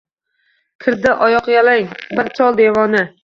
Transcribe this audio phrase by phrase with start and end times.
[0.85, 3.05] Kirdi oyoqyalang bir chol– devona.